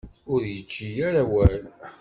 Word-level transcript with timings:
Ur 0.33 0.41
yečči 0.53 0.89
ara 1.07 1.21
awal. 1.25 1.61